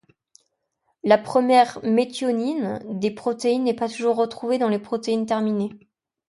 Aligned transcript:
La 1.03 1.19
première 1.19 1.77
méthionine 1.83 2.81
des 2.89 3.11
protéines 3.11 3.63
n'est 3.65 3.75
pas 3.75 3.87
toujours 3.87 4.15
retrouvée 4.15 4.57
dans 4.57 4.67
les 4.67 4.79
protéines 4.79 5.27
terminées. 5.27 5.73